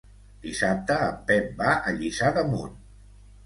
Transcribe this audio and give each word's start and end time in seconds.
Dissabte 0.45 0.95
en 1.09 1.21
Pep 1.29 1.53
va 1.61 1.77
a 1.79 1.95
Lliçà 2.01 2.35
d'Amunt. 2.41 2.77